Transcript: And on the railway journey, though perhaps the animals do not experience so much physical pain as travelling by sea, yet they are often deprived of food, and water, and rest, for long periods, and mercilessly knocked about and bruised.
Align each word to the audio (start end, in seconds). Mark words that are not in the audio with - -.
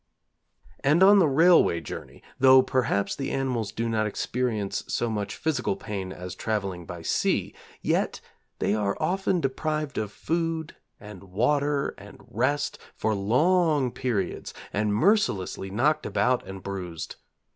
And 0.83 1.03
on 1.03 1.19
the 1.19 1.27
railway 1.27 1.79
journey, 1.79 2.23
though 2.39 2.63
perhaps 2.63 3.15
the 3.15 3.29
animals 3.29 3.71
do 3.71 3.87
not 3.87 4.07
experience 4.07 4.83
so 4.87 5.11
much 5.11 5.35
physical 5.35 5.75
pain 5.75 6.11
as 6.11 6.33
travelling 6.33 6.87
by 6.87 7.03
sea, 7.03 7.53
yet 7.83 8.19
they 8.57 8.73
are 8.73 8.97
often 8.99 9.39
deprived 9.41 9.99
of 9.99 10.11
food, 10.11 10.75
and 10.99 11.25
water, 11.25 11.93
and 11.99 12.17
rest, 12.27 12.79
for 12.95 13.13
long 13.13 13.91
periods, 13.91 14.55
and 14.73 14.95
mercilessly 14.95 15.69
knocked 15.69 16.07
about 16.07 16.47
and 16.47 16.63
bruised. 16.63 17.17